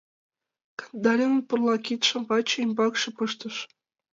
[0.79, 3.55] Кандалинын пурла кидшым ваче ӱмбакше пыштыш.